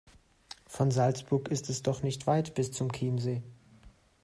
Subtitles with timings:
[0.65, 3.43] Von Salzburg ist es doch nicht weit bis zum Chiemsee.